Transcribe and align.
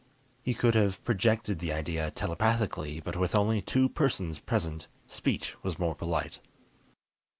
He 0.41 0.55
could 0.55 0.73
have 0.73 1.03
projected 1.03 1.59
the 1.59 1.71
idea 1.71 2.09
telepathically; 2.09 2.99
but 3.01 3.15
with 3.15 3.35
only 3.35 3.61
two 3.61 3.87
persons 3.87 4.39
present, 4.39 4.87
speech 5.07 5.55
was 5.61 5.77
more 5.77 5.93
polite. 5.93 6.39